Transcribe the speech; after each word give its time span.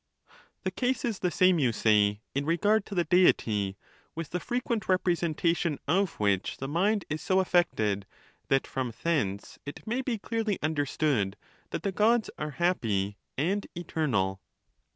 The 0.63 0.71
case 0.71 1.05
is 1.05 1.19
the 1.19 1.29
same, 1.29 1.59
you 1.59 1.71
say, 1.71 2.21
in 2.33 2.43
regard 2.47 2.87
to 2.87 2.95
the 2.95 3.03
Deity, 3.03 3.77
with 4.15 4.31
the 4.31 4.39
frequent 4.39 4.89
representation 4.89 5.77
of 5.87 6.19
which 6.19 6.57
the 6.57 6.67
mind 6.67 7.05
is 7.07 7.21
so 7.21 7.39
affected 7.39 8.07
that 8.47 8.65
from 8.65 8.91
thence 9.03 9.59
it 9.63 9.85
may 9.85 10.01
be 10.01 10.17
clearly 10.17 10.57
un 10.63 10.73
derstood 10.73 11.35
that 11.69 11.83
the 11.83 11.91
Gods' 11.91 12.31
are 12.39 12.49
happy 12.57 13.19
and 13.37 13.67
eternal. 13.75 14.41